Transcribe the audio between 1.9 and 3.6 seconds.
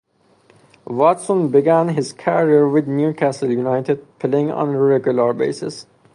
career with Newcastle